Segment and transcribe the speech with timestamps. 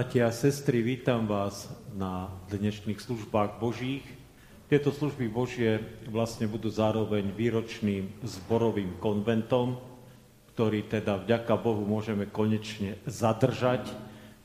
[0.00, 4.00] Bratia a sestry, vítam vás na dnešných službách Božích.
[4.72, 5.76] Tieto služby Božie
[6.08, 9.76] vlastne budú zároveň výročným zborovým konventom,
[10.56, 13.92] ktorý teda vďaka Bohu môžeme konečne zadržať.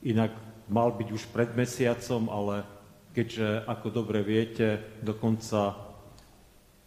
[0.04, 0.36] Inak
[0.68, 2.68] mal byť už pred mesiacom, ale
[3.16, 5.72] keďže, ako dobre viete, do konca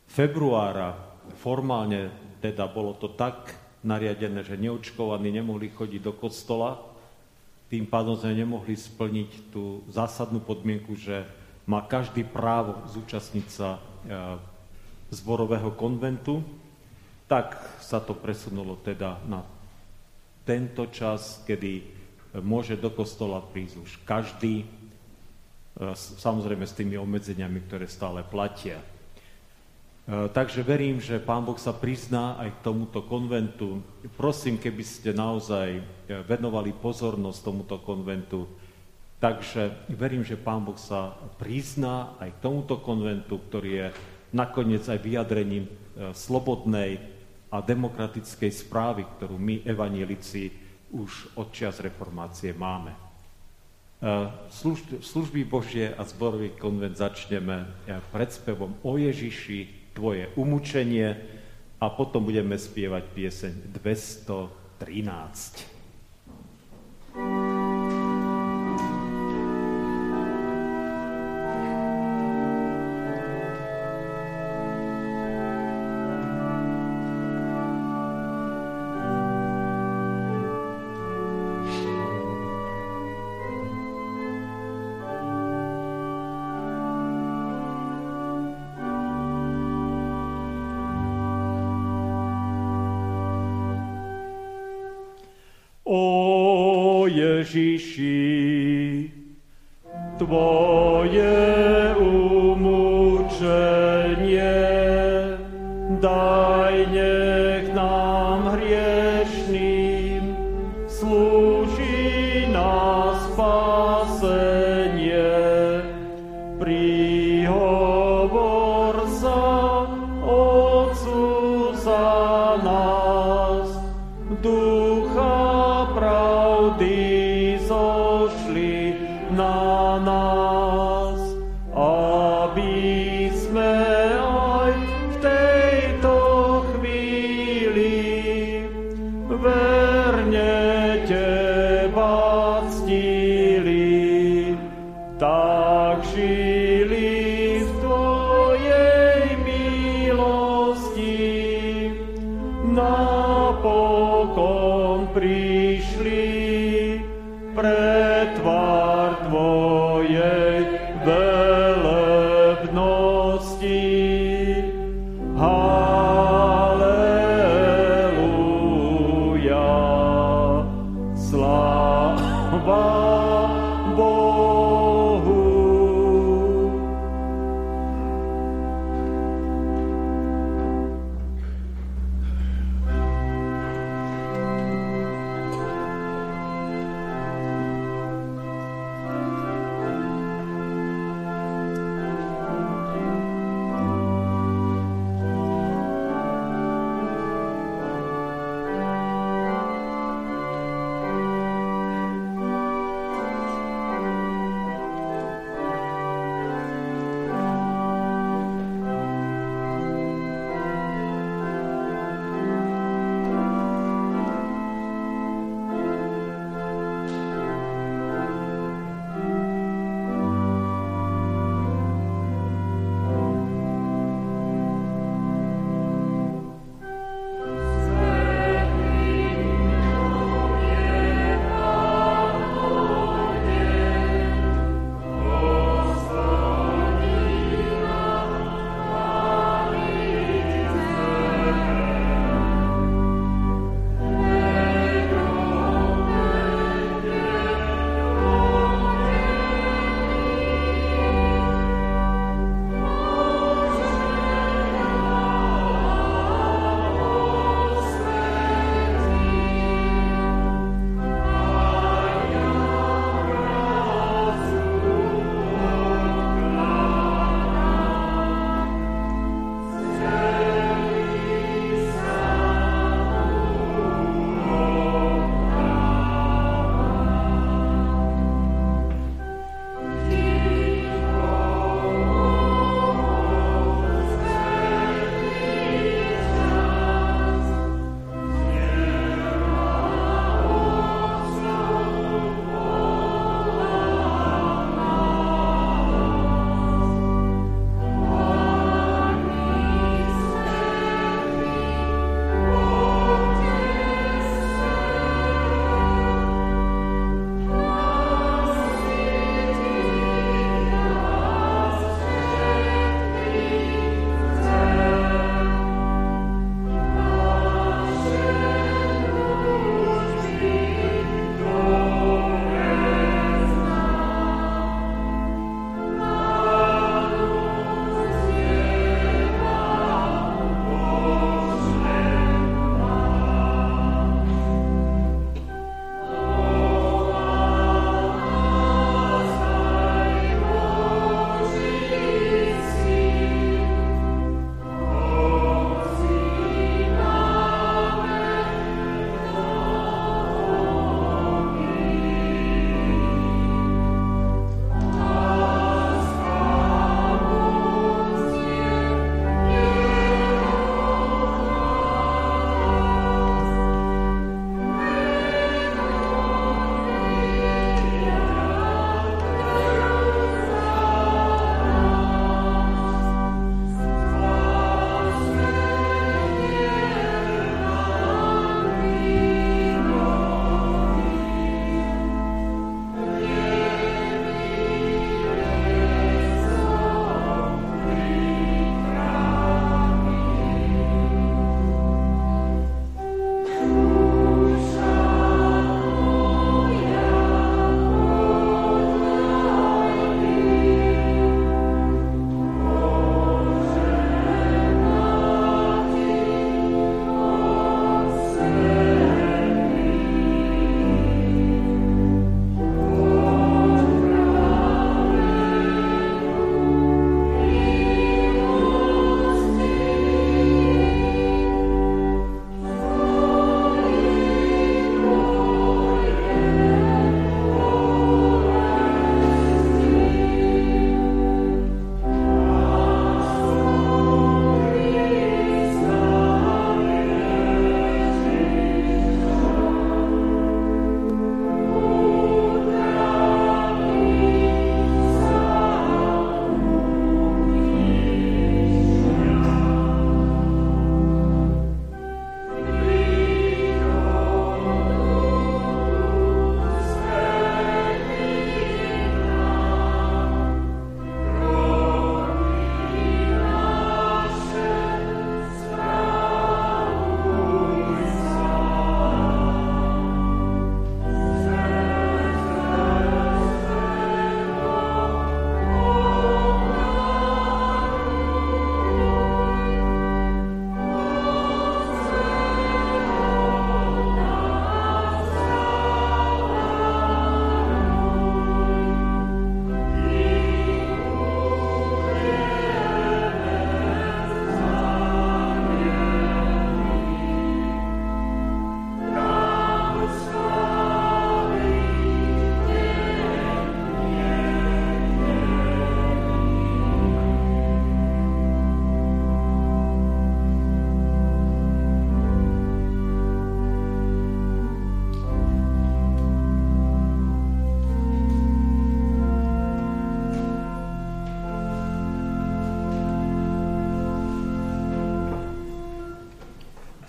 [0.05, 0.93] februára
[1.41, 2.13] formálne
[2.45, 3.49] teda bolo to tak
[3.81, 6.98] nariadené, že neočkovaní nemohli chodiť do kostola,
[7.69, 11.29] tým pádom sme nemohli splniť tú zásadnú podmienku, že
[11.69, 13.81] má každý právo zúčastniť sa e,
[15.13, 16.41] zborového konventu,
[17.29, 19.45] tak sa to presunulo teda na
[20.49, 21.85] tento čas, kedy
[22.41, 24.67] môže do kostola prísť už každý, e,
[25.93, 28.81] samozrejme s tými obmedzeniami, ktoré stále platia.
[30.09, 33.85] E, takže verím, že Pán Boh sa prizná aj k tomuto konventu.
[34.17, 35.83] Prosím, keby ste naozaj e,
[36.25, 38.49] venovali pozornosť tomuto konventu.
[39.21, 43.87] Takže verím, že Pán Boh sa prizná aj k tomuto konventu, ktorý je
[44.33, 45.73] nakoniec aj vyjadrením e,
[46.17, 47.05] slobodnej
[47.53, 50.49] a demokratickej správy, ktorú my, evanielici,
[50.89, 52.93] už od čas reformácie máme.
[55.01, 57.65] Služby Božie a zborový konvent začneme
[58.13, 61.17] predspevom o Ježiši, tvoje umúčenie
[61.79, 65.79] a potom budeme spievať pieseň 213.
[100.19, 101.58] Твоє.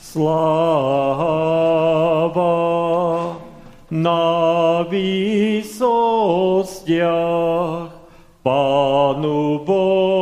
[0.10, 0.25] Sláva
[3.94, 5.94] na výsostiach
[8.42, 10.19] Pánu Bohu.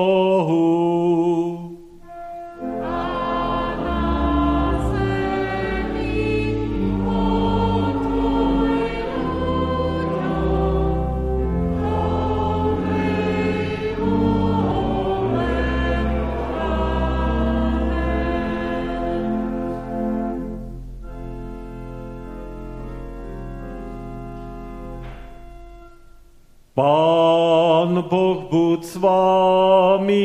[28.08, 30.24] Pán Boh buď s vámi.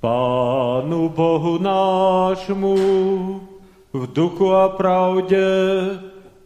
[0.00, 2.76] Pánu Bohu nášmu,
[3.92, 5.40] v duchu a pravde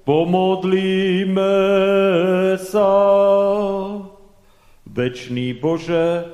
[0.08, 1.52] pomodlíme
[2.56, 2.88] sa.
[4.88, 6.24] Večný Bože,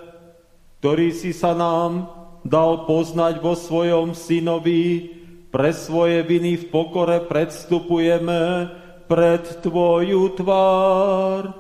[0.79, 2.07] ktorý si sa nám
[2.47, 5.11] dal poznať vo svojom synovi,
[5.51, 8.71] pre svoje viny v pokore predstupujeme
[9.11, 11.51] pred Tvoju tvár.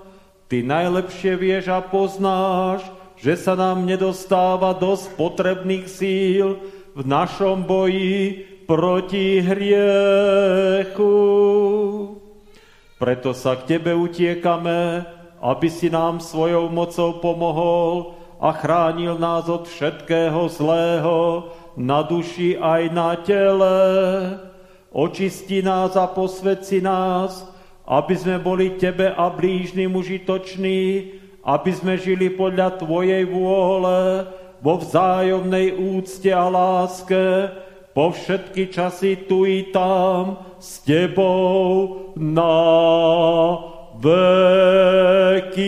[0.46, 2.86] Ty najlepšie vieš a poznáš,
[3.18, 6.62] že sa nám nedostáva dosť potrebných síl
[6.94, 11.14] v našom boji proti hriechu.
[12.94, 15.02] Preto sa k Tebe utiekame,
[15.42, 22.82] aby si nám svojou mocou pomohol a chránil nás od všetkého zlého na duši aj
[22.94, 23.76] na tele.
[24.94, 27.42] Očisti nás a posvedci nás,
[27.82, 34.24] aby sme boli Tebe a blížnym užitoční, aby sme žili podľa Tvojej vôle,
[34.64, 37.52] vo vzájomnej úcte a láske,
[37.94, 42.58] po všetky časy tu i tam s Tebou na
[44.02, 45.64] veky.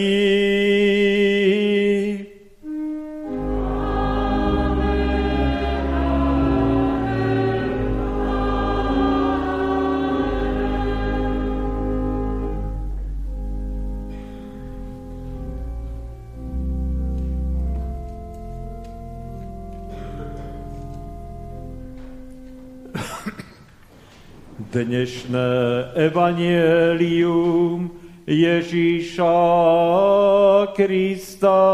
[24.77, 25.49] Dnešné
[25.97, 27.97] evanielium
[28.29, 29.41] Ježíša
[30.77, 31.65] Krista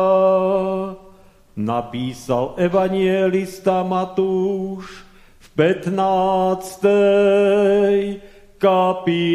[1.59, 5.03] napísal evanielista Matúš
[5.35, 5.47] v
[5.83, 8.63] 15.
[8.63, 9.35] kapitole.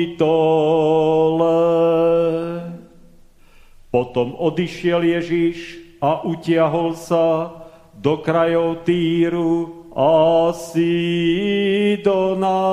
[3.92, 7.52] Potom odišiel Ježíš a utiahol sa
[8.00, 12.64] do krajov Týru a Sidona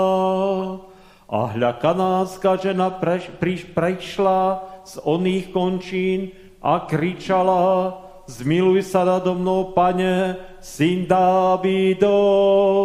[1.34, 6.30] a hľa kanánska žena preš, priš, prešla z oných končín
[6.62, 7.98] a kričala,
[8.30, 12.78] zmiluj sa nado mnou, pane, syn Dávidov.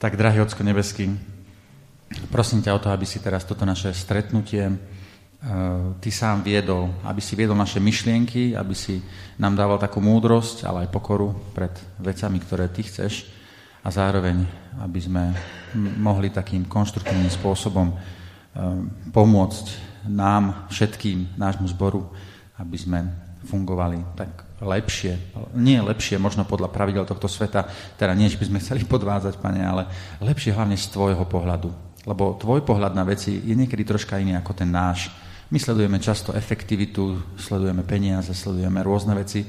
[0.09, 1.13] Tak, drahý Ocko nebeský,
[2.33, 4.77] prosím ťa o to, aby si teraz toto naše stretnutie uh,
[6.01, 9.05] ty sám viedol, aby si viedol naše myšlienky, aby si
[9.37, 13.29] nám dával takú múdrosť, ale aj pokoru pred vecami, ktoré ty chceš.
[13.85, 14.49] A zároveň,
[14.81, 15.37] aby sme
[16.01, 18.01] mohli takým konštruktívnym spôsobom uh,
[19.13, 19.67] pomôcť
[20.09, 22.09] nám, všetkým, nášmu zboru,
[22.57, 28.39] aby sme fungovali tak lepšie, nie lepšie možno podľa pravidel tohto sveta, teda nie, že
[28.39, 29.87] by sme chceli podvádzať, pane, ale
[30.19, 31.71] lepšie hlavne z tvojho pohľadu.
[32.09, 35.13] Lebo tvoj pohľad na veci je niekedy troška iný ako ten náš.
[35.49, 39.47] My sledujeme často efektivitu, sledujeme peniaze, sledujeme rôzne veci,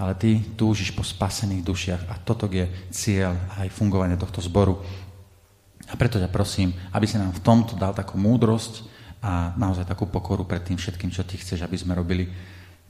[0.00, 4.80] ale ty túžiš po spasených dušiach a toto je cieľ aj fungovanie tohto zboru.
[5.92, 8.88] A preto ťa prosím, aby si nám v tomto dal takú múdrosť
[9.22, 12.26] a naozaj takú pokoru pred tým všetkým, čo ty chceš, aby sme robili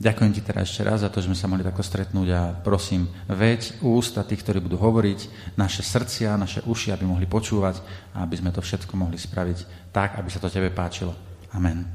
[0.01, 3.07] Ďakujem ti teraz ešte raz za to, že sme sa mohli takto stretnúť a prosím,
[3.29, 7.77] veď ústa tých, ktorí budú hovoriť, naše srdcia, naše uši, aby mohli počúvať
[8.17, 11.13] a aby sme to všetko mohli spraviť tak, aby sa to tebe páčilo.
[11.53, 11.85] Amen.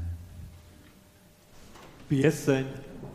[2.07, 2.65] Pieseň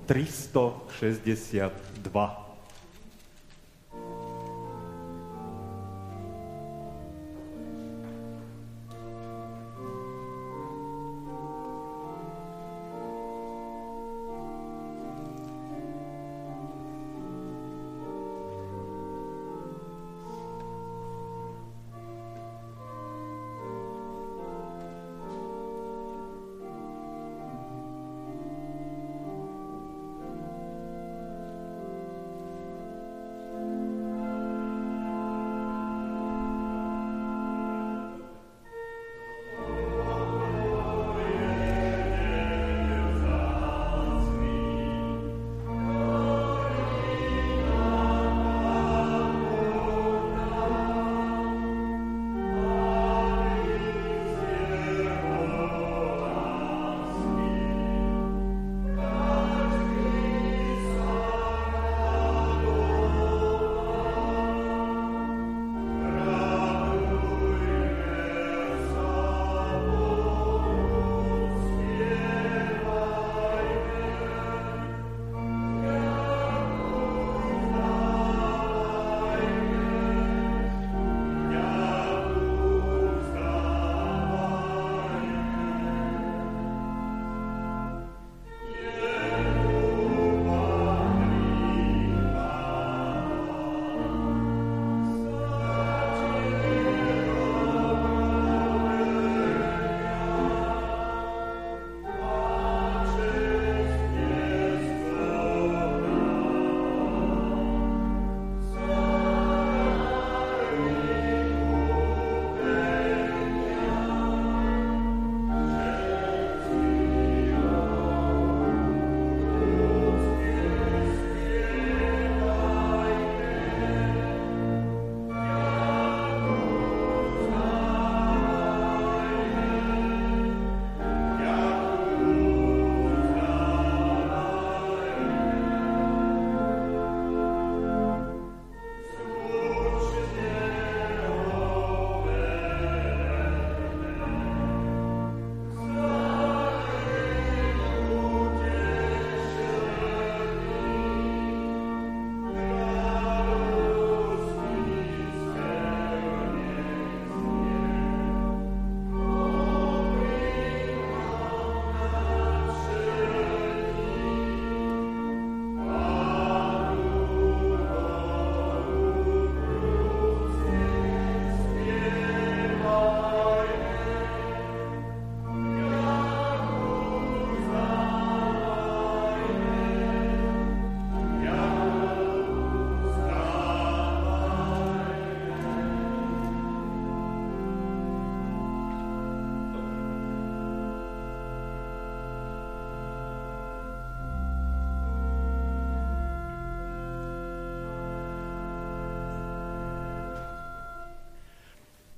[0.06, 2.43] 362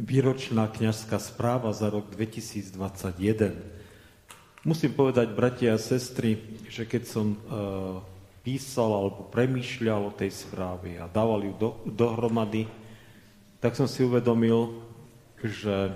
[0.07, 3.59] výročná kniazská správa za rok 2021.
[4.62, 6.38] Musím povedať, bratia a sestry,
[6.71, 7.99] že keď som uh,
[8.47, 12.71] písal alebo premýšľal o tej správe a dával ju do, dohromady,
[13.59, 14.79] tak som si uvedomil,
[15.42, 15.90] že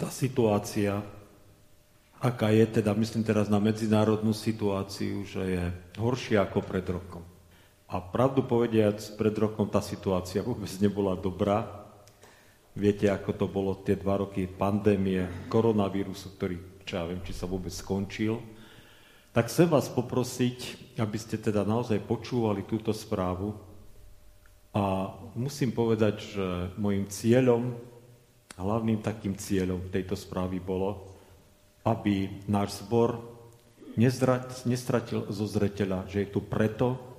[0.00, 1.04] tá situácia,
[2.16, 5.64] aká je, teda myslím teraz na medzinárodnú situáciu, že je
[6.00, 7.24] horšia ako pred rokom.
[7.92, 11.79] A pravdu povediac, pred rokom tá situácia vôbec nebola dobrá,
[12.70, 17.50] Viete, ako to bolo tie dva roky pandémie, koronavírusu, ktorý, čo ja viem, či sa
[17.50, 18.38] vôbec skončil.
[19.34, 20.58] Tak chcem vás poprosiť,
[21.02, 23.58] aby ste teda naozaj počúvali túto správu.
[24.70, 26.46] A musím povedať, že
[26.78, 27.74] môjim cieľom,
[28.54, 31.10] hlavným takým cieľom tejto správy bolo,
[31.82, 33.18] aby náš zbor
[33.98, 37.09] nestratil zo zreteľa, že je tu preto,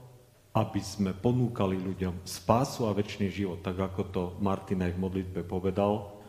[0.52, 5.42] aby sme ponúkali ľuďom spásu a väčší život, tak ako to Martin aj v modlitbe
[5.48, 6.22] povedal,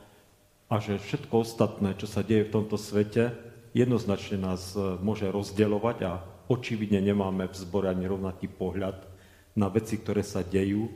[0.73, 3.37] a že všetko ostatné, čo sa deje v tomto svete,
[3.77, 9.05] jednoznačne nás e, môže rozdeľovať a očividne nemáme v zbore ani rovnaký pohľad
[9.53, 10.89] na veci, ktoré sa dejú.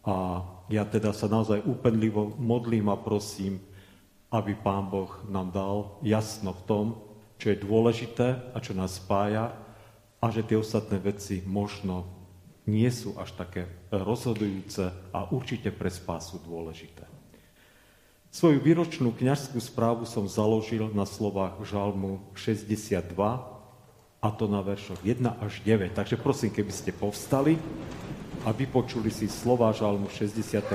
[0.00, 0.40] A
[0.72, 3.60] ja teda sa naozaj úpenlivo modlím a prosím,
[4.32, 6.84] aby Pán Boh nám dal jasno v tom,
[7.36, 9.52] čo je dôležité a čo nás spája
[10.24, 12.21] a že tie ostatné veci možno
[12.66, 17.04] nie sú až také rozhodujúce a určite pre spásu dôležité.
[18.32, 23.52] Svoju výročnú kniažskú správu som založil na slovách Žalmu 62,
[24.22, 25.98] a to na veršoch 1 až 9.
[25.98, 27.58] Takže prosím, keby ste povstali
[28.46, 30.70] a vypočuli si slova Žalmu 62.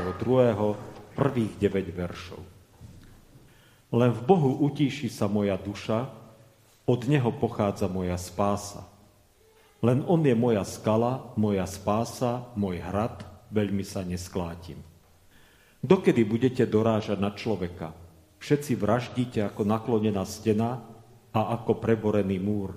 [1.15, 2.41] prvých 9 veršov.
[3.95, 6.11] Len v Bohu utíši sa moja duša,
[6.87, 8.83] od Neho pochádza moja spása.
[9.85, 13.21] Len on je moja skala, moja spása, môj hrad,
[13.53, 14.81] veľmi sa nesklátim.
[15.85, 17.93] Dokedy budete dorážať na človeka?
[18.41, 20.81] Všetci vraždíte ako naklonená stena
[21.29, 22.73] a ako preborený múr.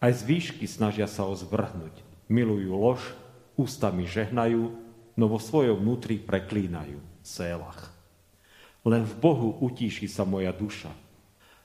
[0.00, 2.00] Aj z výšky snažia sa ho zvrhnúť.
[2.28, 3.00] Milujú lož,
[3.56, 4.72] ústami žehnajú,
[5.16, 7.00] no vo svojom vnútri preklínajú.
[7.24, 7.88] Sélach.
[8.84, 10.92] Len v Bohu utíši sa moja duša,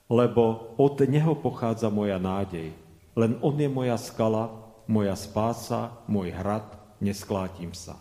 [0.08, 2.72] lebo od Neho pochádza moja nádej.
[3.18, 4.50] Len On je moja skala,
[4.86, 6.66] moja spása, môj hrad,
[7.02, 7.98] nesklátim sa.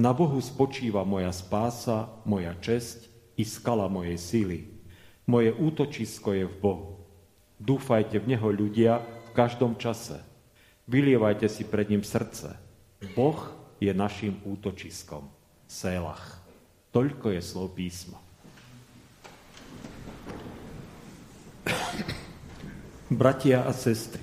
[0.00, 4.60] Na Bohu spočíva moja spása, moja česť i skala mojej síly.
[5.28, 6.88] Moje útočisko je v Bohu.
[7.60, 10.16] Dúfajte v Neho ľudia v každom čase.
[10.88, 12.56] Vylievajte si pred ním srdce.
[13.12, 13.38] Boh
[13.76, 15.28] je našim útočiskom.
[15.68, 16.40] Sélach.
[16.90, 18.18] Toľko je slov písma.
[23.10, 24.22] Bratia a sestry,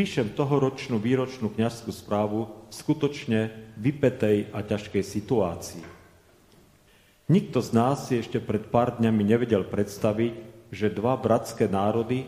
[0.00, 5.84] píšem tohoročnú výročnú kniazskú správu v skutočne vypetej a ťažkej situácii.
[7.28, 10.32] Nikto z nás si ešte pred pár dňami nevedel predstaviť,
[10.72, 12.24] že dva bratské národy,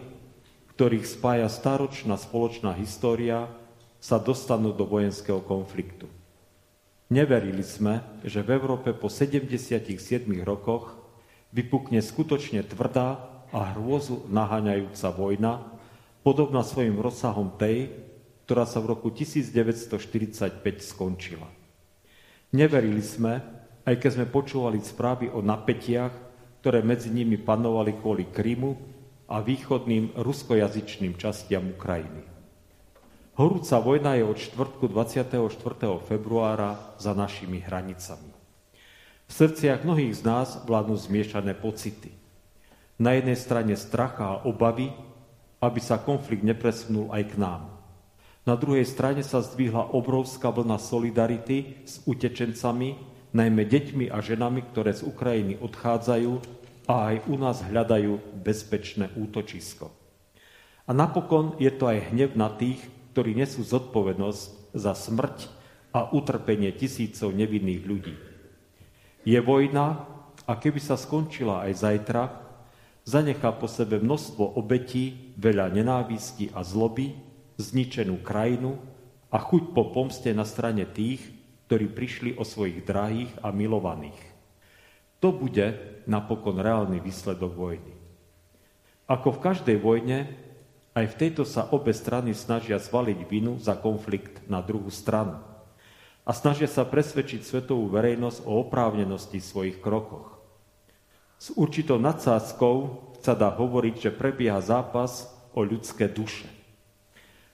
[0.77, 3.49] ktorých spája staročná spoločná história,
[4.05, 6.13] sa dostanú do vojenského konfliktu.
[7.09, 9.81] Neverili sme, že v Európe po 77
[10.45, 10.93] rokoch
[11.57, 15.73] vypukne skutočne tvrdá a hrôzu naháňajúca vojna,
[16.23, 17.91] podobná svojim rozsahom tej,
[18.47, 21.47] ktorá sa v roku 1945 skončila.
[22.55, 23.43] Neverili sme,
[23.83, 26.15] aj keď sme počúvali správy o napätiach,
[26.63, 28.79] ktoré medzi nimi panovali kvôli Krymu
[29.27, 32.23] a východným ruskojazyčným častiam Ukrajiny.
[33.33, 35.41] Horúca vojna je od čtvrtku 24.
[36.05, 38.31] februára za našimi hranicami.
[39.25, 42.13] V srdciach mnohých z nás vládnu zmiešané pocity.
[43.01, 44.93] Na jednej strane stracha a obavy,
[45.63, 47.71] aby sa konflikt nepresunul aj k nám.
[48.43, 52.99] Na druhej strane sa zdvihla obrovská vlna solidarity s utečencami,
[53.31, 56.33] najmä deťmi a ženami, ktoré z Ukrajiny odchádzajú
[56.91, 59.95] a aj u nás hľadajú bezpečné útočisko.
[60.83, 62.83] A napokon je to aj hnev na tých,
[63.15, 65.47] ktorí nesú zodpovednosť za smrť
[65.95, 68.17] a utrpenie tisícov nevinných ľudí.
[69.23, 70.03] Je vojna
[70.43, 72.42] a keby sa skončila aj zajtra,
[73.03, 77.15] zanechá po sebe množstvo obetí, veľa nenávisti a zloby,
[77.59, 78.79] zničenú krajinu
[79.33, 81.23] a chuť po pomste na strane tých,
[81.67, 84.21] ktorí prišli o svojich drahých a milovaných.
[85.23, 87.95] To bude napokon reálny výsledok vojny.
[89.07, 90.31] Ako v každej vojne,
[90.93, 95.41] aj v tejto sa obe strany snažia zvaliť vinu za konflikt na druhú stranu
[96.23, 100.32] a snažia sa presvedčiť svetovú verejnosť o oprávnenosti svojich krokoch.
[101.43, 106.47] S určitou nadsázkou sa dá hovoriť, že prebieha zápas o ľudské duše.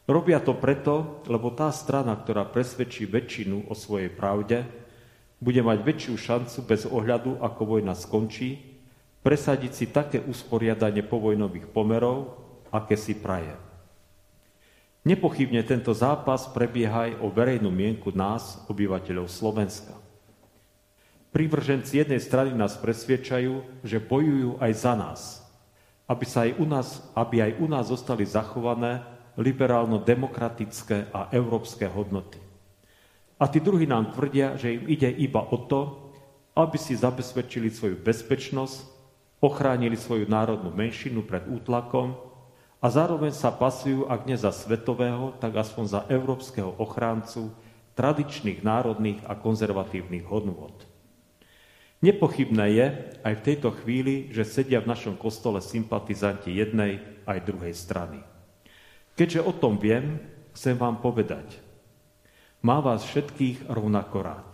[0.05, 4.69] Robia to preto, lebo tá strana, ktorá presvedčí väčšinu o svojej pravde,
[5.41, 8.61] bude mať väčšiu šancu bez ohľadu, ako vojna skončí,
[9.25, 12.37] presadiť si také usporiadanie povojnových pomerov,
[12.69, 13.57] aké si praje.
[15.09, 20.08] Nepochybne tento zápas prebieha aj o verejnú mienku nás, obyvateľov Slovenska.
[21.39, 25.21] Privrženci jednej strany nás presviečajú, že bojujú aj za nás,
[26.11, 29.07] aby, sa aj u nás, aby aj u nás zostali zachované
[29.39, 32.43] liberálno-demokratické a európske hodnoty.
[33.39, 36.11] A tí druhí nám tvrdia, že im ide iba o to,
[36.59, 38.83] aby si zabezpečili svoju bezpečnosť,
[39.39, 42.19] ochránili svoju národnú menšinu pred útlakom
[42.83, 47.55] a zároveň sa pasujú, ak nie za svetového, tak aspoň za európskeho ochráncu
[47.95, 50.88] tradičných, národných a konzervatívnych hodnôt.
[51.99, 52.87] Nepochybné je
[53.27, 58.23] aj v tejto chvíli, že sedia v našom kostole sympatizanti jednej aj druhej strany.
[59.19, 60.23] Keďže o tom viem,
[60.55, 61.59] chcem vám povedať,
[62.63, 64.51] má vás všetkých rovnako rád.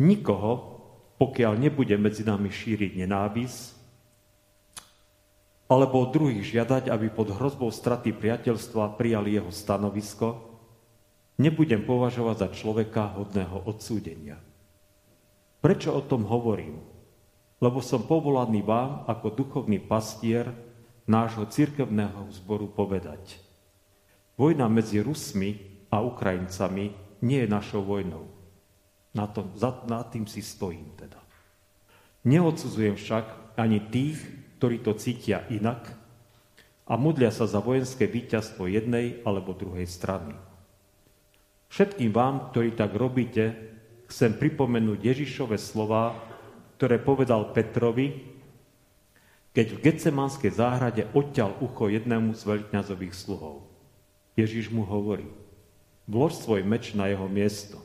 [0.00, 0.80] Nikoho,
[1.20, 3.80] pokiaľ nebude medzi nami šíriť nenávisť,
[5.70, 10.40] alebo od druhých žiadať, aby pod hrozbou straty priateľstva prijali jeho stanovisko,
[11.36, 14.49] nebudem považovať za človeka hodného odsúdenia.
[15.60, 16.80] Prečo o tom hovorím?
[17.60, 20.48] Lebo som povolaný vám ako duchovný pastier
[21.04, 23.36] nášho cirkevného zboru povedať.
[24.40, 25.60] Vojna medzi Rusmi
[25.92, 28.24] a Ukrajincami nie je našou vojnou.
[29.12, 31.20] Na, tom, za, na tým si stojím teda.
[32.24, 34.16] Neodsudzujem však ani tých,
[34.56, 35.92] ktorí to cítia inak
[36.88, 40.32] a modlia sa za vojenské víťazstvo jednej alebo druhej strany.
[41.68, 43.69] Všetkým vám, ktorí tak robíte,
[44.10, 46.18] chcem pripomenúť Ježišove slova,
[46.76, 48.26] ktoré povedal Petrovi,
[49.54, 53.66] keď v Getsemanskej záhrade odťal ucho jednému z veľkňazových sluhov.
[54.34, 55.26] Ježiš mu hovorí,
[56.06, 57.78] vlož svoj meč na jeho miesto,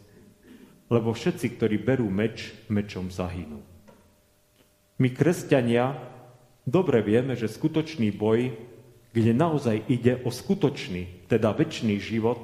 [0.89, 3.61] lebo všetci, ktorí berú meč, mečom zahynú.
[5.01, 5.97] My, kresťania,
[6.63, 8.53] dobre vieme, že skutočný boj,
[9.11, 12.39] kde naozaj ide o skutočný, teda väčší život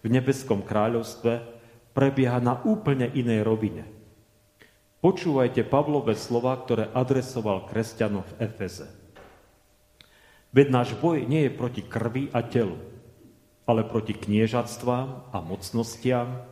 [0.00, 1.59] v nebeskom kráľovstve,
[1.92, 3.84] prebieha na úplne inej rovine.
[5.00, 8.88] Počúvajte Pavlové slova, ktoré adresoval kresťanom v Efeze.
[10.52, 12.76] Veď náš boj nie je proti krvi a telu,
[13.64, 16.44] ale proti kniežatstvám a mocnostiam,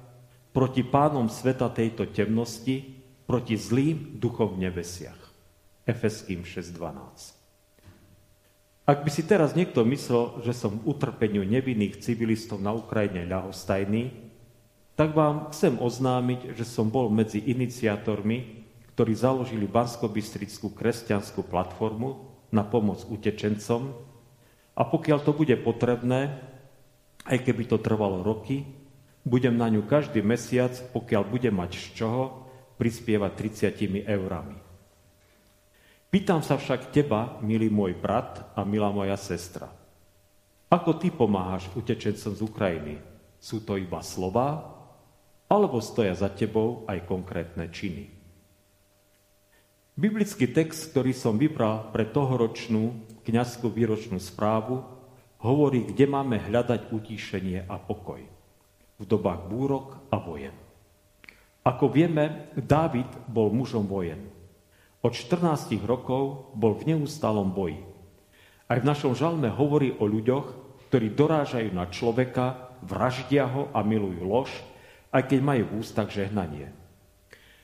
[0.55, 2.99] proti pánom sveta tejto temnosti,
[3.29, 5.21] proti zlým duchom v nebesiach.
[5.85, 7.37] Efeským 6.12.
[8.89, 14.28] Ak by si teraz niekto myslel, že som v utrpeniu nevinných civilistov na Ukrajine ľahostajný,
[14.99, 18.67] tak vám chcem oznámiť, že som bol medzi iniciátormi,
[18.99, 20.11] ktorí založili bansko
[20.75, 23.95] kresťanskú platformu na pomoc utečencom
[24.75, 26.43] a pokiaľ to bude potrebné,
[27.31, 28.67] aj keby to trvalo roky,
[29.23, 33.33] budem na ňu každý mesiac, pokiaľ budem mať z čoho, prispievať
[33.79, 34.59] 30 eurami.
[36.11, 39.71] Pýtam sa však teba, milý môj brat a milá moja sestra.
[40.67, 42.95] Ako ty pomáhaš utečencom z Ukrajiny?
[43.39, 44.78] Sú to iba slova,
[45.49, 48.13] alebo stoja za tebou aj konkrétne činy.
[49.99, 54.87] Biblický text, ktorý som vybral pre tohoročnú kniazskú výročnú správu,
[55.43, 58.39] hovorí, kde máme hľadať utíšenie a pokoj
[58.99, 60.55] v dobách búrok a vojen.
[61.63, 64.27] Ako vieme, Dávid bol mužom vojen.
[64.99, 67.79] Od 14 rokov bol v neustálom boji.
[68.67, 70.47] Aj v našom žalme hovorí o ľuďoch,
[70.91, 74.51] ktorí dorážajú na človeka, vraždia ho a milujú lož,
[75.13, 76.73] aj keď majú v ústach žehnanie.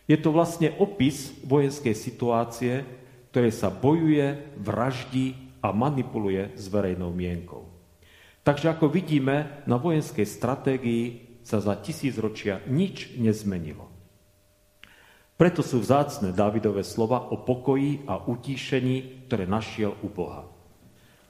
[0.04, 2.84] Je to vlastne opis vojenskej situácie,
[3.32, 7.64] ktoré sa bojuje, vraždí a manipuluje s verejnou mienkou.
[8.44, 11.04] Takže ako vidíme, na vojenskej stratégii
[11.40, 13.88] sa za tisícročia nič nezmenilo.
[15.34, 20.46] Preto sú vzácne Dávidové slova o pokoji a utíšení, ktoré našiel u Boha.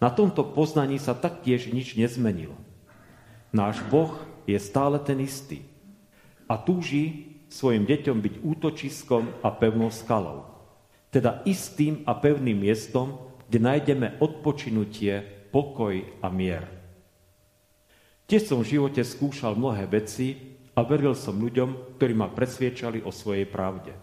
[0.03, 2.59] Na tomto poznaní sa taktiež nič nezmenilo.
[3.55, 4.13] Náš Boh
[4.45, 5.63] je stále ten istý
[6.49, 10.51] a túži svojim deťom byť útočiskom a pevnou skalou.
[11.15, 15.23] Teda istým a pevným miestom, kde nájdeme odpočinutie,
[15.55, 16.67] pokoj a mier.
[18.27, 23.15] Tiež som v živote skúšal mnohé veci a veril som ľuďom, ktorí ma presviečali o
[23.15, 23.95] svojej pravde.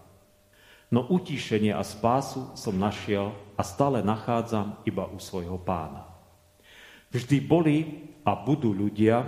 [0.88, 6.08] No utíšenie a spásu som našiel a stále nachádzam iba u svojho pána.
[7.12, 7.78] Vždy boli
[8.24, 9.24] a budú ľudia,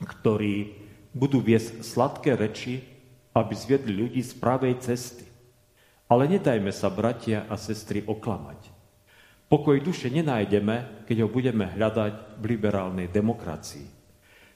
[0.00, 0.81] ktorí
[1.12, 2.82] budú viesť sladké reči,
[3.32, 5.24] aby zviedli ľudí z pravej cesty.
[6.08, 8.68] Ale nedajme sa, bratia a sestry, oklamať.
[9.48, 13.84] Pokoj duše nenájdeme, keď ho budeme hľadať v liberálnej demokracii.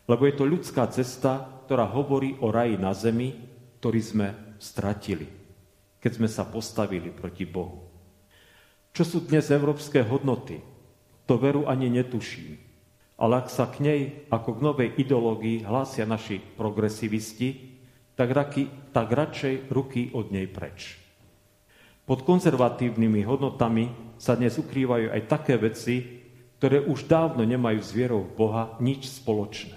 [0.08, 3.36] Lebo je to ľudská cesta, ktorá hovorí o raji na zemi,
[3.80, 5.28] ktorý sme stratili,
[6.00, 7.84] keď sme sa postavili proti Bohu.
[8.96, 10.64] Čo sú dnes európske hodnoty?
[11.28, 12.65] To veru ani netuším.
[13.16, 17.78] Ale ak sa k nej ako k novej ideológii hlásia naši progresivisti,
[18.16, 21.00] tak, raky, tak radšej ruky od nej preč.
[22.04, 23.90] Pod konzervatívnymi hodnotami
[24.20, 26.24] sa dnes ukrývajú aj také veci,
[26.60, 29.76] ktoré už dávno nemajú s vierou v Boha nič spoločné.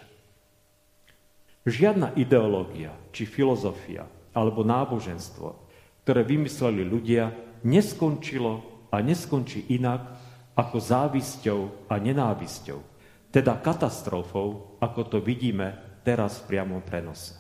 [1.68, 5.70] Žiadna ideológia či filozofia alebo náboženstvo
[6.10, 7.30] ktoré vymysleli ľudia,
[7.62, 10.10] neskončilo a neskončí inak
[10.58, 12.82] ako závisťou a nenávisťou,
[13.30, 17.38] teda katastrofou, ako to vidíme teraz v priamom prenose.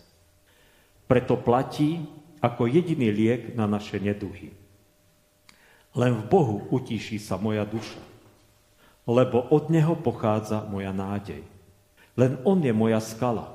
[1.09, 2.05] Preto platí
[2.39, 4.53] ako jediný liek na naše neduhy.
[5.97, 7.99] Len v Bohu utíši sa moja duša,
[9.09, 11.41] lebo od Neho pochádza moja nádej.
[12.13, 13.49] Len On je moja skala,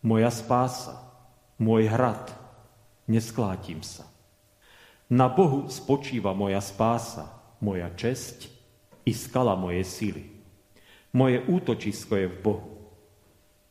[0.00, 0.96] moja spása,
[1.60, 2.32] môj hrad,
[3.04, 4.08] nesklátim sa.
[5.12, 7.28] Na Bohu spočíva moja spása,
[7.60, 8.48] moja česť
[9.04, 10.37] i skala mojej sily.
[11.16, 12.70] Moje útočisko je v Bohu.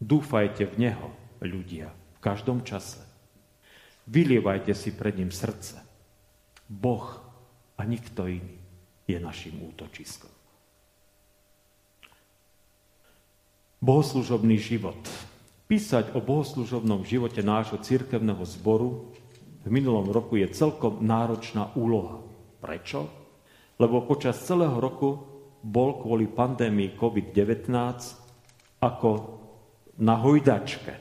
[0.01, 1.09] Dúfajte v Neho,
[1.41, 3.01] ľudia, v každom čase.
[4.09, 5.81] Vylievajte si pred ním srdce.
[6.69, 7.05] Boh
[7.77, 8.57] a nikto iný
[9.05, 10.31] je našim útočiskom.
[13.77, 14.97] Bohoslužobný život.
[15.69, 19.13] Písať o bohoslužobnom živote nášho církevného zboru
[19.61, 22.23] v minulom roku je celkom náročná úloha.
[22.63, 23.11] Prečo?
[23.77, 25.36] Lebo počas celého roku
[25.67, 27.67] bol kvôli pandémii COVID-19
[28.79, 29.11] ako
[29.99, 30.95] na hojdačke.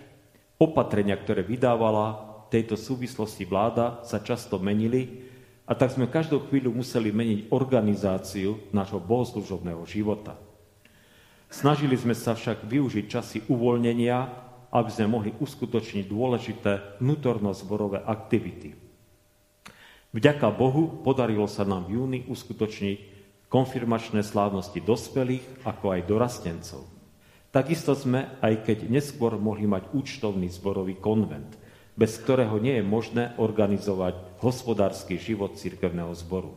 [0.58, 2.18] Opatrenia, ktoré vydávala
[2.50, 5.22] tejto súvislosti vláda, sa často menili
[5.70, 10.34] a tak sme každú chvíľu museli meniť organizáciu nášho bohoslužobného života.
[11.46, 14.18] Snažili sme sa však využiť časy uvoľnenia,
[14.74, 18.74] aby sme mohli uskutočniť dôležité vnútorno-zborové aktivity.
[20.10, 23.15] Vďaka Bohu podarilo sa nám v júni uskutočniť
[23.56, 26.84] konfirmačné slávnosti dospelých, ako aj dorastencov.
[27.48, 31.56] Takisto sme, aj keď neskôr mohli mať účtovný zborový konvent,
[31.96, 36.52] bez ktorého nie je možné organizovať hospodársky život cirkevného zboru.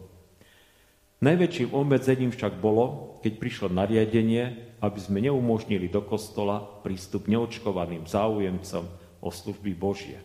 [1.24, 8.84] Najväčším obmedzením však bolo, keď prišlo nariadenie, aby sme neumožnili do kostola prístup neočkovaným záujemcom
[9.24, 10.20] o služby Božie.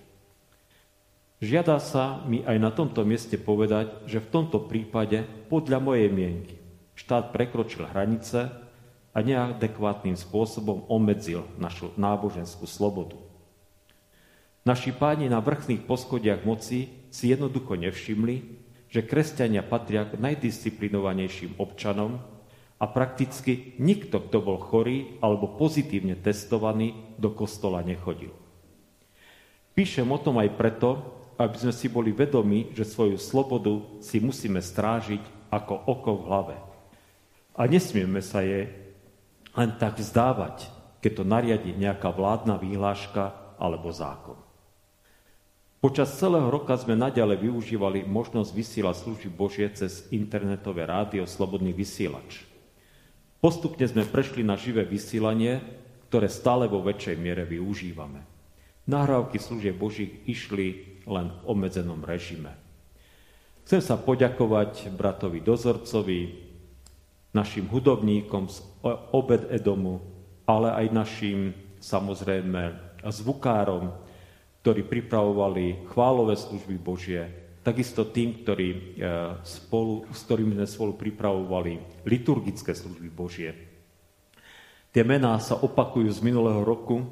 [1.38, 6.63] Žiada sa mi aj na tomto mieste povedať, že v tomto prípade, podľa mojej mienky,
[6.94, 8.50] štát prekročil hranice
[9.14, 13.18] a neadekvátnym spôsobom obmedzil našu náboženskú slobodu.
[14.64, 22.22] Naši páni na vrchných poschodiach moci si jednoducho nevšimli, že kresťania patria k najdisciplinovanejším občanom
[22.80, 28.34] a prakticky nikto, kto bol chorý alebo pozitívne testovaný, do kostola nechodil.
[29.74, 31.02] Píšem o tom aj preto,
[31.34, 36.56] aby sme si boli vedomi, že svoju slobodu si musíme strážiť ako oko v hlave.
[37.54, 38.66] A nesmieme sa je
[39.54, 40.66] len tak vzdávať,
[40.98, 44.38] keď to nariadi nejaká vládna výhláška alebo zákon.
[45.84, 52.48] Počas celého roka sme naďalej využívali možnosť vysielať služby Božie cez internetové rádio Slobodný vysielač.
[53.36, 55.60] Postupne sme prešli na živé vysielanie,
[56.08, 58.24] ktoré stále vo väčšej miere využívame.
[58.88, 62.56] Nahrávky služieb Božích išli len v obmedzenom režime.
[63.68, 66.43] Chcem sa poďakovať bratovi Dozorcovi,
[67.34, 68.62] našim hudobníkom z
[69.10, 69.98] Obed Edomu,
[70.46, 71.50] ale aj našim
[71.82, 73.92] samozrejme zvukárom,
[74.64, 77.20] ktorí pripravovali chválové služby Božie,
[77.60, 78.78] takisto tým, ktorí e,
[79.44, 83.50] spolu, s ktorými sme spolu pripravovali liturgické služby Božie.
[84.92, 87.02] Tie mená sa opakujú z minulého roku,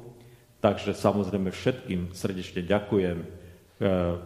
[0.61, 3.27] takže samozrejme všetkým srdečne ďakujem, e,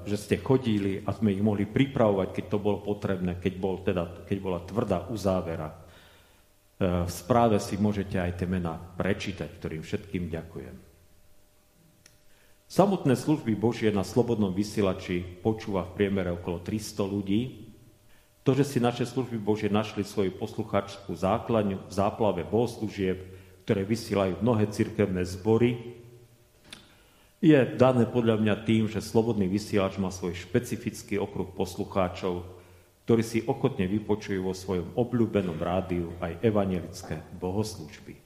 [0.08, 4.24] že ste chodili a sme ich mohli pripravovať, keď to bolo potrebné, keď, bol teda,
[4.28, 5.87] keď bola tvrdá uzávera.
[6.78, 10.76] E, v správe si môžete aj tie mená prečítať, ktorým všetkým ďakujem.
[12.68, 17.42] Samotné služby Božie na slobodnom vysielači počúva v priemere okolo 300 ľudí.
[18.46, 23.24] To, že si naše služby Božie našli svoju posluchačskú základňu v záplave bohoslúžieb,
[23.64, 25.98] ktoré vysielajú mnohé cirkevné zbory,
[27.38, 32.57] je dané podľa mňa tým, že slobodný vysielač má svoj špecifický okruh poslucháčov,
[33.08, 38.20] ktorí si ochotne vypočujú vo svojom obľúbenom rádiu aj evangelické bohoslúžby.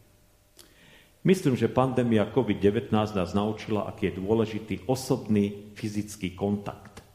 [1.22, 7.06] Myslím, že pandémia COVID-19 nás naučila, aký je dôležitý osobný fyzický kontakt.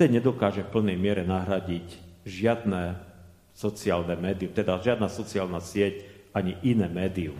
[0.00, 1.92] Ten nedokáže v plnej miere nahradiť
[2.24, 2.96] žiadne
[3.52, 7.36] sociálne médium, teda žiadna sociálna sieť ani iné médium.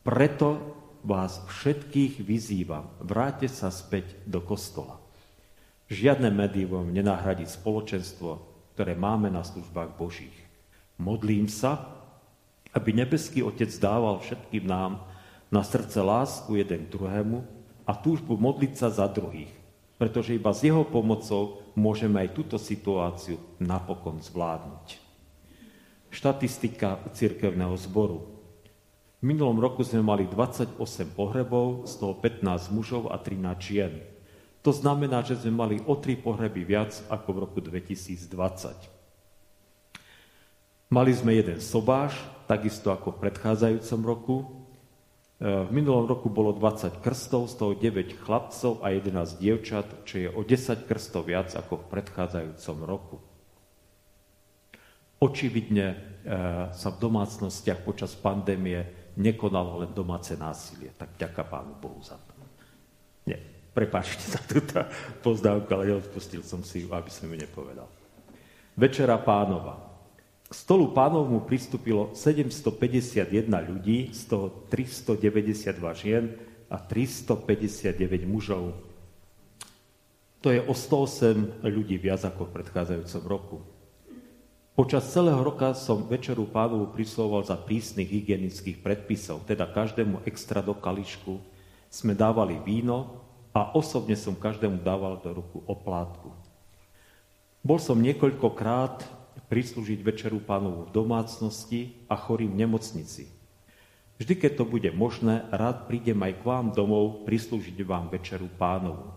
[0.00, 0.56] Preto
[1.04, 5.05] vás všetkých vyzývam, vráťte sa späť do kostola.
[5.86, 8.42] Žiadne médium nenahradí spoločenstvo,
[8.74, 10.34] ktoré máme na službách Božích.
[10.98, 11.94] Modlím sa,
[12.74, 15.06] aby nebeský Otec dával všetkým nám
[15.46, 17.38] na srdce lásku jeden k druhému
[17.86, 19.54] a túžbu modliť sa za druhých,
[19.94, 24.98] pretože iba s jeho pomocou môžeme aj túto situáciu napokon zvládnuť.
[26.10, 28.26] Štatistika cirkevného zboru.
[29.20, 30.74] V minulom roku sme mali 28
[31.14, 34.15] pohrebov, z toho 15 mužov a 13 žien.
[34.66, 38.26] To znamená, že sme mali o tri pohreby viac ako v roku 2020.
[40.90, 42.18] Mali sme jeden sobáš,
[42.50, 44.36] takisto ako v predchádzajúcom roku.
[44.42, 44.46] E,
[45.66, 50.28] v minulom roku bolo 20 krstov, z toho 9 chlapcov a 11 dievčat, čo je
[50.34, 53.22] o 10 krstov viac ako v predchádzajúcom roku.
[55.22, 55.96] Očividne e,
[56.74, 60.90] sa v domácnostiach počas pandémie nekonalo len domáce násilie.
[60.98, 62.25] Tak ďaká Pánu Bohu za to.
[63.76, 64.80] Prepačte za túto
[65.20, 67.84] pozdávku, ale neodpustil som si ju, aby som ju nepovedal.
[68.72, 69.76] Večera pánova.
[70.48, 76.32] K stolu pánovmu pristúpilo 751 ľudí, z toho 392 žien
[76.72, 78.72] a 359 mužov.
[80.40, 83.56] To je o 108 ľudí viac ako v predchádzajúcom roku.
[84.72, 90.72] Počas celého roka som večeru pánovu prislovoval za prísnych hygienických predpisov, teda každému extra do
[90.72, 91.40] kališku
[91.88, 93.25] sme dávali víno,
[93.56, 96.28] a osobne som každému dával do ruku oplátku.
[97.64, 99.08] Bol som niekoľkokrát
[99.48, 103.32] prislúžiť večeru pánovu v domácnosti a chorým v nemocnici.
[104.20, 109.08] Vždy, keď to bude možné, rád prídem aj k vám domov prislúžiť vám večeru pánovu.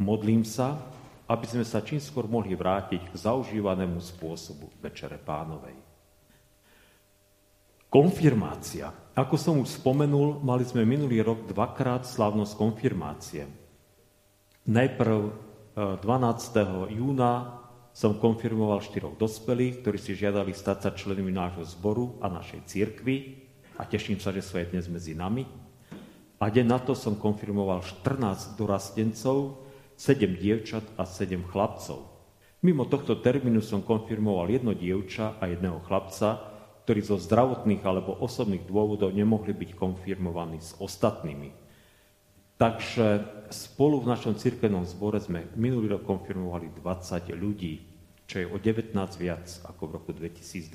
[0.00, 0.80] Modlím sa,
[1.28, 5.76] aby sme sa čím skôr mohli vrátiť k zaužívanému spôsobu večere pánovej.
[7.92, 8.88] Konfirmácia.
[9.12, 13.65] Ako som už spomenul, mali sme minulý rok dvakrát slavnosť konfirmácie.
[14.66, 15.30] Najprv
[15.78, 16.02] 12.
[16.58, 17.62] E, júna
[17.94, 23.46] som konfirmoval štyroch dospelých, ktorí si žiadali stať sa členmi nášho zboru a našej církvy
[23.78, 25.46] a teším sa, že sú aj dnes medzi nami.
[26.42, 29.62] A deň na to som konfirmoval 14 dorastencov,
[29.94, 32.02] 7 dievčat a 7 chlapcov.
[32.66, 36.42] Mimo tohto termínu som konfirmoval jedno dievča a jedného chlapca,
[36.82, 41.65] ktorí zo zdravotných alebo osobných dôvodov nemohli byť konfirmovaní s ostatnými.
[42.56, 43.20] Takže
[43.52, 47.84] spolu v našom cirkevnom zbore sme minulý rok konfirmovali 20 ľudí,
[48.24, 50.72] čo je o 19 viac ako v roku 2020.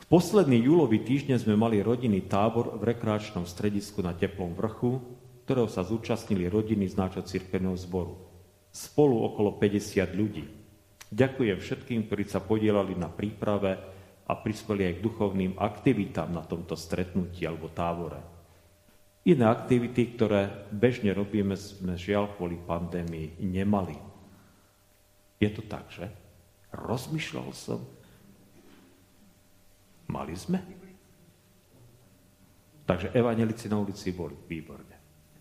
[0.00, 5.02] V posledný júlový týždeň sme mali rodinný tábor v rekreačnom stredisku na Teplom vrchu,
[5.46, 8.14] ktorého sa zúčastnili rodiny z nášho cirkevného zboru.
[8.70, 10.46] Spolu okolo 50 ľudí.
[11.10, 13.74] Ďakujem všetkým, ktorí sa podielali na príprave
[14.30, 18.22] a prispeli aj k duchovným aktivitám na tomto stretnutí alebo tábore.
[19.26, 23.98] Iné aktivity, ktoré bežne robíme, sme žiaľ kvôli pandémii nemali.
[25.42, 26.06] Je to tak, že?
[26.70, 27.82] Rozmýšľal som.
[30.06, 30.62] Mali sme?
[32.86, 34.38] Takže evanelici na ulici boli.
[34.46, 34.94] Výborne.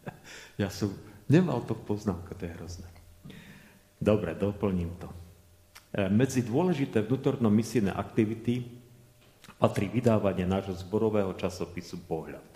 [0.60, 0.92] Ja som
[1.32, 2.90] nemal to poznámka, to je hrozné.
[3.96, 5.08] Dobre, doplním to.
[5.90, 8.79] E, medzi dôležité vnútorno misijné aktivity
[9.60, 12.47] patrí vydávanie nášho zborového časopisu Pohľad.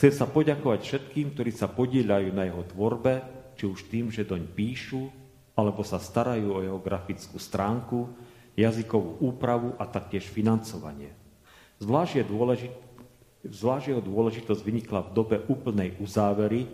[0.00, 3.20] Chcem sa poďakovať všetkým, ktorí sa podieľajú na jeho tvorbe,
[3.60, 5.12] či už tým, že doň píšu,
[5.52, 8.08] alebo sa starajú o jeho grafickú stránku,
[8.56, 11.12] jazykovú úpravu a taktiež financovanie.
[11.82, 12.74] Zvlášť, je dôležit,
[13.44, 16.70] zvlášť jeho dôležitosť vynikla v dobe úplnej uzávery,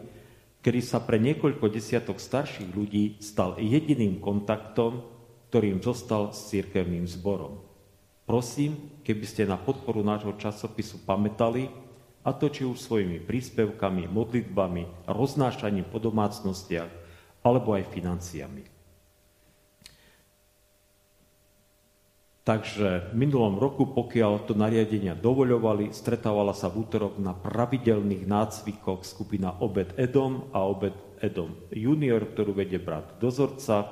[0.62, 5.00] kedy sa pre niekoľko desiatok starších ľudí stal jediným kontaktom,
[5.48, 7.63] ktorým zostal s církevným zborom.
[8.24, 11.68] Prosím, keby ste na podporu nášho časopisu pamätali,
[12.24, 16.88] a to či už svojimi príspevkami, modlitbami, roznášaním po domácnostiach,
[17.44, 18.64] alebo aj financiami.
[22.44, 29.00] Takže v minulom roku, pokiaľ to nariadenia dovoľovali, stretávala sa v útorok na pravidelných nácvikoch
[29.04, 30.92] skupina Obed Edom a Obed
[31.24, 33.88] Edom junior, ktorú vedie brat dozorca.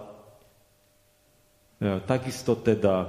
[1.81, 3.07] E, takisto teda e,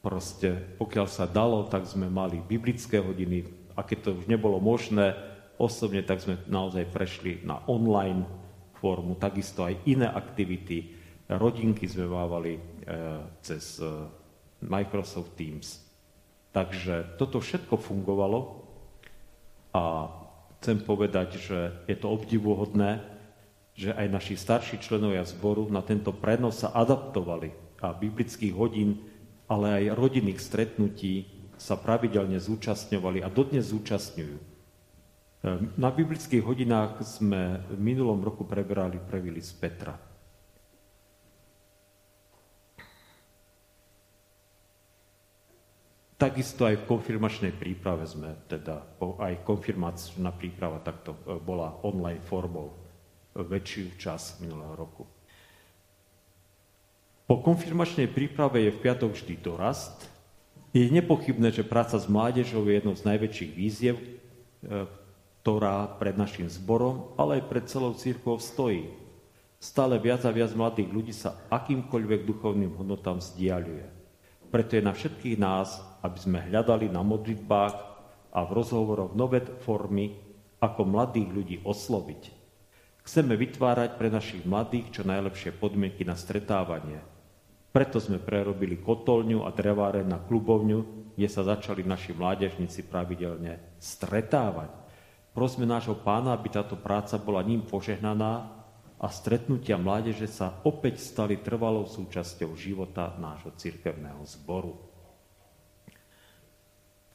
[0.00, 3.44] Proste, pokiaľ sa dalo, tak sme mali biblické hodiny
[3.76, 5.12] a keď to už nebolo možné
[5.60, 8.24] osobne, tak sme naozaj prešli na online
[8.80, 10.96] formu, takisto aj iné aktivity.
[11.28, 12.60] Rodinky sme mávali e,
[13.44, 13.86] cez e,
[14.64, 15.84] Microsoft Teams.
[16.50, 18.64] Takže toto všetko fungovalo
[19.76, 20.10] a
[20.58, 23.04] chcem povedať, že je to obdivuhodné,
[23.76, 29.09] že aj naši starší členovia zboru na tento prenos sa adaptovali a biblických hodín
[29.50, 31.26] ale aj rodinných stretnutí
[31.58, 34.36] sa pravidelne zúčastňovali a dodnes zúčastňujú.
[34.38, 39.94] Ehm, na biblických hodinách sme v minulom roku preberali previly z Petra.
[46.20, 52.76] Takisto aj v konfirmačnej príprave sme, teda aj konfirmačná príprava takto e, bola online formou
[53.32, 55.19] väčšiu čas minulého roku.
[57.30, 60.10] Po konfirmačnej príprave je v piatok vždy dorast.
[60.74, 64.06] Je nepochybné, že práca s mládežou je jednou z najväčších víziev, e,
[65.38, 68.90] ktorá pred našim zborom, ale aj pred celou církvou stojí.
[69.62, 73.86] Stále viac a viac mladých ľudí sa akýmkoľvek duchovným hodnotám vzdialuje.
[74.50, 77.74] Preto je na všetkých nás, aby sme hľadali na modlitbách
[78.34, 80.18] a v rozhovoroch nové formy,
[80.58, 82.22] ako mladých ľudí osloviť.
[83.06, 87.19] Chceme vytvárať pre našich mladých čo najlepšie podmienky na stretávanie.
[87.70, 94.74] Preto sme prerobili kotolňu a dreváre na klubovňu, kde sa začali naši mládežníci pravidelne stretávať.
[95.30, 98.50] Prosme nášho pána, aby táto práca bola ním požehnaná
[98.98, 104.76] a stretnutia mládeže sa opäť stali trvalou súčasťou života nášho cirkevného zboru.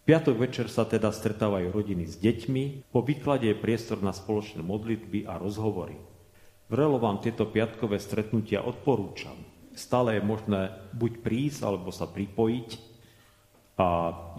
[0.01, 4.65] V piatok večer sa teda stretávajú rodiny s deťmi, po výklade je priestor na spoločné
[4.65, 5.97] modlitby a rozhovory.
[6.73, 9.37] Vrelo vám tieto piatkové stretnutia odporúčam.
[9.75, 12.97] Stále je možné buď prísť, alebo sa pripojiť
[13.75, 13.87] a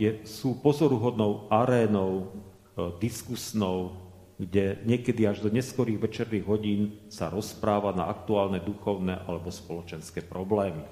[0.01, 2.33] je, sú pozoruhodnou arénou
[2.77, 3.97] E, diskusnou,
[4.37, 10.85] kde niekedy až do neskorých večerných hodín sa rozpráva na aktuálne duchovné alebo spoločenské problémy.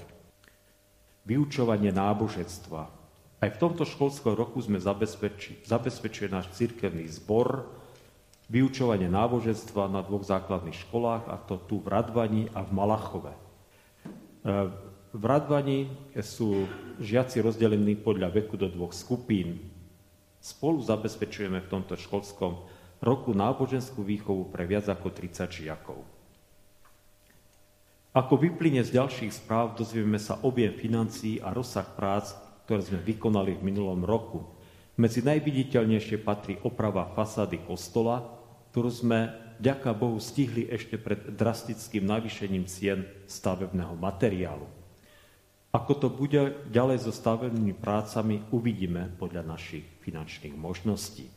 [1.28, 2.82] Vyučovanie náboženstva.
[3.44, 7.68] Aj v tomto školskom roku sme zabezpeči, zabezpečili náš cirkevný zbor,
[8.48, 13.43] vyučovanie náboženstva na dvoch základných školách, a to tu v Radvani a v Malachove.
[14.44, 14.68] E,
[15.14, 15.88] v Radvani
[16.20, 16.68] sú
[17.00, 19.72] žiaci rozdelení podľa veku do dvoch skupín.
[20.44, 22.60] Spolu zabezpečujeme v tomto školskom
[23.00, 26.04] roku náboženskú výchovu pre viac ako 30 žiakov.
[28.14, 32.36] Ako vyplyne z ďalších správ, dozvieme sa objem financií a rozsah prác,
[32.68, 34.46] ktoré sme vykonali v minulom roku.
[34.94, 38.22] Medzi najviditeľnejšie patrí oprava fasády kostola,
[38.70, 44.68] ktorú sme vďaka Bohu stihli ešte pred drastickým navýšením cien stavebného materiálu.
[45.72, 51.32] Ako to bude ďalej so stavebnými prácami, uvidíme podľa našich finančných možností.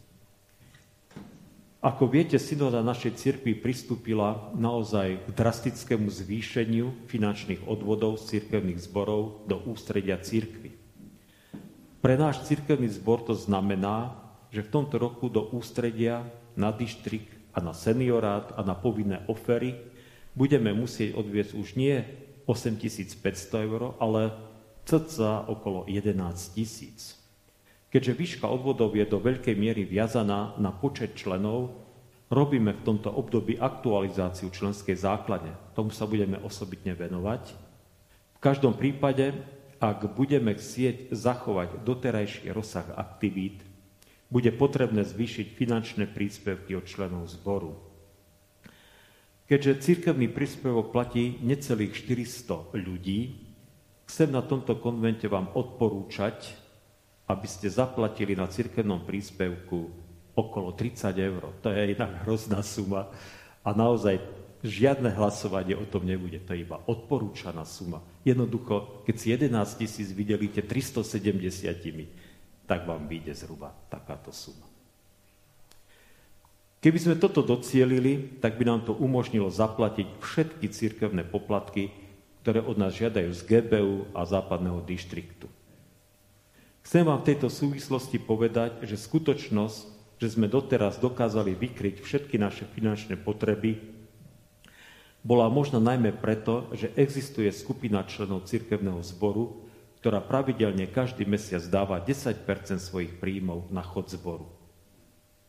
[1.79, 9.47] Ako viete, synoda našej cirkvi pristúpila naozaj k drastickému zvýšeniu finančných odvodov z cirkevných zborov
[9.47, 10.75] do ústredia cirkvy.
[12.03, 14.19] Pre náš cirkevný zbor to znamená,
[14.51, 16.27] že v tomto roku do ústredia
[16.59, 19.73] na dištrik a na seniorát a na povinné ofery
[20.37, 22.05] budeme musieť odviesť už nie
[22.45, 24.29] 8500 eur, ale
[24.85, 26.13] cca okolo 11
[26.53, 27.17] tisíc.
[27.89, 31.73] Keďže výška odvodov je do veľkej miery viazaná na počet členov,
[32.29, 35.57] robíme v tomto období aktualizáciu členskej základne.
[35.73, 37.57] Tomu sa budeme osobitne venovať.
[38.37, 39.33] V každom prípade,
[39.81, 43.66] ak budeme chcieť zachovať doterajší rozsah aktivít,
[44.27, 47.75] bude potrebné zvýšiť finančné príspevky od členov zboru.
[49.47, 53.47] Keďže církevný príspevok platí necelých 400 ľudí,
[54.03, 56.51] chcem na tomto konvente vám odporúčať,
[57.31, 59.87] aby ste zaplatili na církevnom príspevku
[60.35, 61.43] okolo 30 eur.
[61.63, 63.07] To je inak hrozná suma
[63.63, 64.19] a naozaj
[64.67, 66.43] žiadne hlasovanie o tom nebude.
[66.43, 68.03] To je iba odporúčaná suma.
[68.27, 71.71] Jednoducho, keď si 11 tisíc vydelíte 370,
[72.67, 74.67] tak vám vyjde zhruba takáto suma.
[76.77, 81.89] Keby sme toto docielili, tak by nám to umožnilo zaplatiť všetky církevné poplatky,
[82.45, 85.49] ktoré od nás žiadajú z GBU a západného dištriktu.
[86.85, 89.79] Chcem vám v tejto súvislosti povedať, že skutočnosť,
[90.21, 93.97] že sme doteraz dokázali vykryť všetky naše finančné potreby,
[95.27, 99.66] bola možno najmä preto, že existuje skupina členov cirkevného zboru,
[100.07, 102.47] ktorá pravidelne každý mesiac dáva 10%
[102.79, 104.47] svojich príjmov na chod zboru.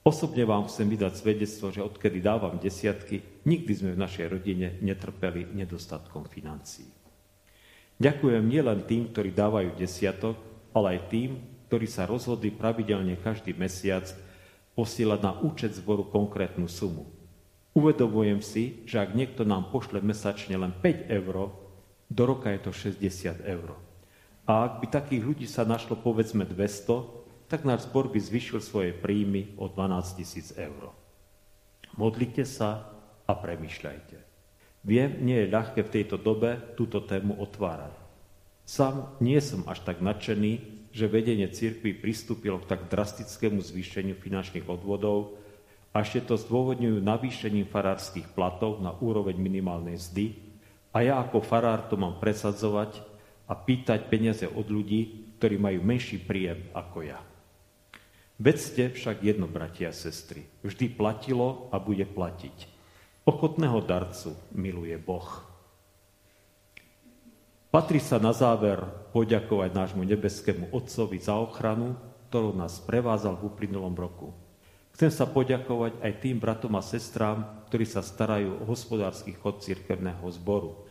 [0.03, 5.47] Osobne vám chcem vydať svedectvo, že odkedy dávam desiatky, nikdy sme v našej rodine netrpeli
[5.55, 6.91] nedostatkom financií.
[8.03, 10.35] Ďakujem nielen tým, ktorí dávajú desiatok,
[10.75, 11.39] ale aj tým,
[11.71, 14.11] ktorí sa rozhodli pravidelne každý mesiac
[14.75, 17.07] posielať na účet zboru konkrétnu sumu.
[17.79, 21.55] Uvedomujem si, že ak niekto nám pošle mesačne len 5 eur,
[22.11, 23.87] do roka je to 60 eur.
[24.49, 28.97] A ak by takých ľudí sa našlo povedzme 200, tak náš zbor by zvyšil svoje
[28.97, 30.89] príjmy o 12 tisíc eur.
[32.01, 32.89] Modlite sa
[33.29, 34.17] a premyšľajte.
[34.89, 37.93] Viem, nie je ľahké v tejto dobe túto tému otvárať.
[38.65, 44.65] Sam nie som až tak nadšený, že vedenie cirkvi pristúpilo k tak drastickému zvýšeniu finančných
[44.65, 45.37] odvodov
[45.93, 50.37] a ešte to zdôvodňujú navýšením farárskych platov na úroveň minimálnej zdy
[50.93, 53.08] a ja ako farár to mám presadzovať
[53.49, 57.21] a pýtať peniaze od ľudí, ktorí majú menší príjem ako ja.
[58.39, 62.71] Vedzte však jedno, bratia a sestry, vždy platilo a bude platiť.
[63.27, 65.27] Ochotného darcu miluje Boh.
[67.69, 68.81] Patrí sa na záver
[69.13, 71.99] poďakovať nášmu nebeskému Otcovi za ochranu,
[72.33, 74.33] ktorou nás prevázal v uplynulom roku.
[74.97, 80.25] Chcem sa poďakovať aj tým bratom a sestrám, ktorí sa starajú o hospodársky chod cirkevného
[80.33, 80.88] zboru.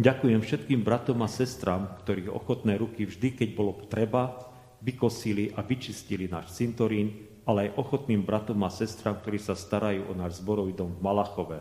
[0.00, 4.40] Ďakujem všetkým bratom a sestrám, ktorých ochotné ruky vždy, keď bolo treba,
[4.82, 10.14] vykosili a vyčistili náš cintorín, ale aj ochotným bratom a sestrám, ktorí sa starajú o
[10.16, 11.58] náš zborový dom v Malachove.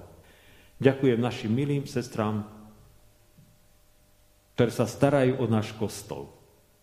[0.81, 2.47] Ďakujem našim milým sestrám,
[4.57, 6.29] ktoré sa starajú o náš kostol,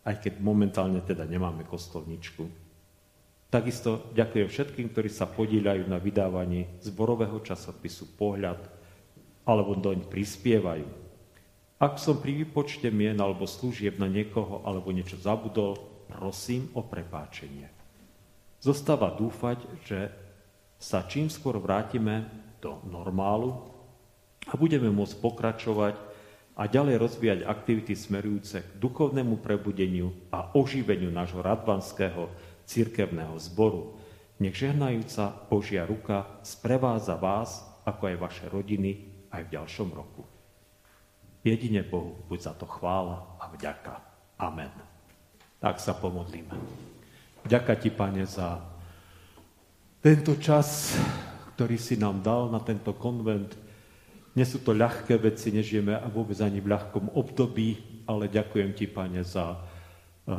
[0.07, 2.47] aj keď momentálne teda nemáme kostolničku.
[3.49, 8.61] Takisto ďakujem všetkým, ktorí sa podíľajú na vydávaní zborového časopisu Pohľad
[9.49, 11.08] alebo doň prispievajú.
[11.79, 15.79] Ak som pri výpočte mien alebo služieb na niekoho alebo niečo zabudol,
[16.11, 17.71] prosím o prepáčenie.
[18.59, 20.11] Zostáva dúfať, že
[20.83, 22.27] sa čím skôr vrátime
[22.59, 23.71] do normálu
[24.51, 25.95] a budeme môcť pokračovať
[26.59, 32.27] a ďalej rozvíjať aktivity smerujúce k duchovnému prebudeniu a oživeniu nášho radvanského
[32.67, 33.95] církevného zboru.
[34.43, 40.38] Nech žehnajúca Božia ruka sprevádza vás, ako aj vaše rodiny, aj v ďalšom roku.
[41.45, 43.95] Jedine Bohu buď za to chvála a vďaka.
[44.39, 44.71] Amen.
[45.59, 46.55] Tak sa pomodlíme.
[47.47, 48.61] Ďaká ti, Pane, za
[49.99, 50.95] tento čas,
[51.55, 53.55] ktorý si nám dal na tento konvent.
[54.39, 59.27] Nie sú to ľahké veci, nežijeme vôbec ani v ľahkom období, ale ďakujem ti, Pane,
[59.27, 59.59] za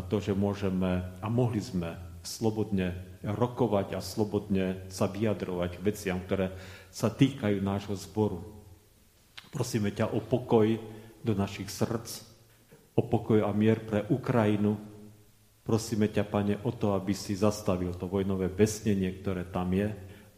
[0.08, 6.56] to, že môžeme a mohli sme slobodne rokovať a slobodne sa vyjadrovať veciam, ktoré
[6.94, 8.59] sa týkajú nášho zboru.
[9.50, 10.66] Prosíme ťa o pokoj
[11.26, 12.24] do našich srdc,
[12.94, 14.78] o pokoj a mier pre Ukrajinu.
[15.66, 19.90] Prosíme ťa, Pane, o to, aby si zastavil to vojnové besnenie, ktoré tam je,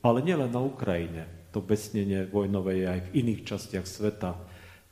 [0.03, 1.27] ale nielen na Ukrajine.
[1.51, 4.39] To besnenie vojnové je aj v iných častiach sveta.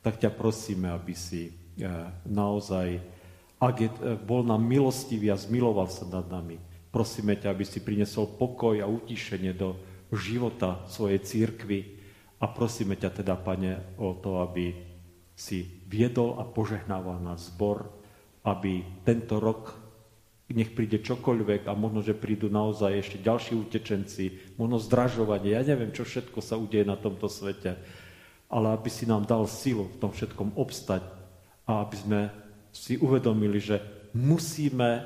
[0.04, 1.88] Tak ťa prosíme, aby si eh,
[2.28, 3.00] naozaj,
[3.60, 6.60] ak je, eh, bol nám milostivý a zmiloval sa nad nami,
[6.90, 9.78] Prosíme ťa, aby si priniesol pokoj a utišenie do
[10.10, 11.99] života svojej církvy
[12.40, 14.72] a prosíme ťa teda, Pane, o to, aby
[15.36, 17.92] si viedol a požehnával na zbor,
[18.44, 19.76] aby tento rok
[20.50, 25.94] nech príde čokoľvek a možno, že prídu naozaj ešte ďalší utečenci, možno zdražovanie, ja neviem,
[25.94, 27.78] čo všetko sa udeje na tomto svete,
[28.50, 31.06] ale aby si nám dal silu v tom všetkom obstať
[31.70, 32.20] a aby sme
[32.74, 33.78] si uvedomili, že
[34.18, 35.06] musíme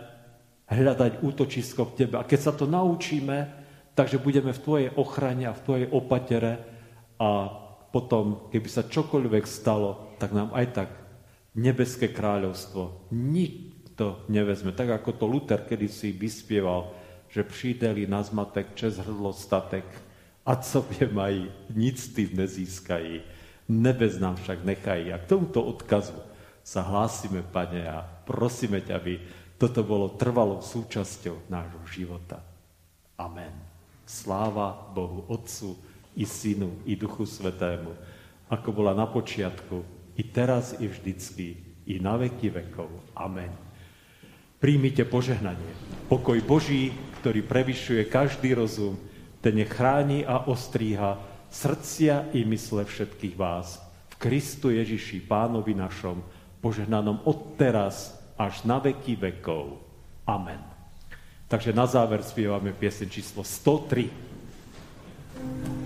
[0.72, 2.16] hľadať útočisko v tebe.
[2.16, 3.52] A keď sa to naučíme,
[4.00, 6.73] takže budeme v tvojej ochrane a v tvojej opatere
[7.20, 7.50] a
[7.94, 10.90] potom, keby sa čokoľvek stalo, tak nám aj tak
[11.54, 14.74] nebeské kráľovstvo nikto nevezme.
[14.74, 16.90] Tak ako to Luther kedy si vyspieval,
[17.30, 19.86] že přijde na zmatek, čes hrdlo statek,
[20.46, 23.22] a co je mají, nic ty nezískají.
[23.70, 25.14] Nebez nám však nechají.
[25.14, 26.20] A k tomuto odkazu
[26.64, 29.14] sa hlásime, Pane, a prosíme ťa, aby
[29.56, 32.44] toto bolo trvalou súčasťou nášho života.
[33.16, 33.56] Amen.
[34.04, 35.80] Sláva Bohu Otcu
[36.18, 37.90] i Synu i Duchu Svetému,
[38.50, 39.82] ako bola na počiatku,
[40.14, 41.58] i teraz, i vždycky,
[41.90, 42.90] i na veky vekov.
[43.18, 43.50] Amen.
[44.62, 45.74] Príjmite požehnanie.
[46.08, 48.96] Pokoj Boží, ktorý prevyšuje každý rozum,
[49.44, 51.20] ten je chráni a ostríha
[51.52, 53.84] srdcia i mysle všetkých vás.
[54.16, 56.24] V Kristu Ježiši, Pánovi našom,
[56.64, 59.84] požehnanom od teraz až na veky vekov.
[60.24, 60.64] Amen.
[61.52, 65.83] Takže na záver spievame piesen číslo 103.